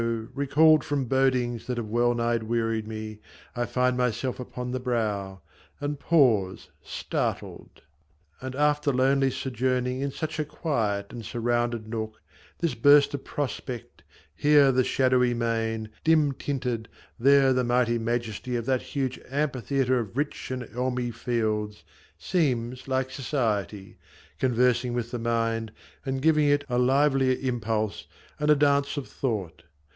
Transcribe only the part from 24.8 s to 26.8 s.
with the mind, and giving it A